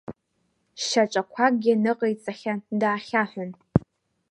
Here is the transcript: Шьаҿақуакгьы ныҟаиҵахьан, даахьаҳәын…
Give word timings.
Шьаҿақуакгьы 0.85 1.73
ныҟаиҵахьан, 1.83 2.59
даахьаҳәын… 2.79 3.51